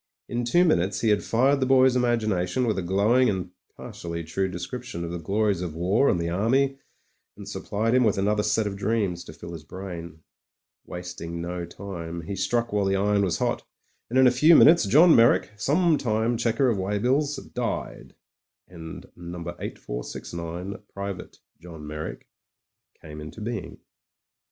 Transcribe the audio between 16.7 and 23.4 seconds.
weigh bills, died, and No. 8469, Private John Meyrick, came into